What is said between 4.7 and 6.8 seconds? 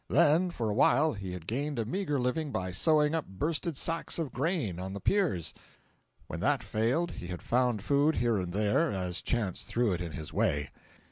on the piers; when that